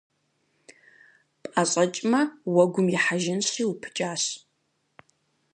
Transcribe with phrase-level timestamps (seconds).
[1.41, 2.21] Пӏэщӏэкӏмэ,
[2.53, 4.23] уэгум ихьэжынщи, упыкӏащ.